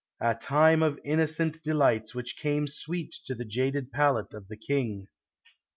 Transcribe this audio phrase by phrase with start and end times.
[0.19, 5.05] A time of innocent delights which came sweet to the jaded palate of the King.